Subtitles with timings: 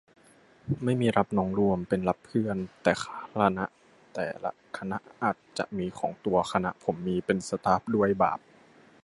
[0.83, 3.05] ไม่มีรับน้องรวม เป็นรับเพื่อน แต่ค
[3.57, 3.65] ณะ
[4.13, 8.39] แต่ละคณะอาจมีของตัว คณะผมมี เป็นสต๊าฟด้วย บาป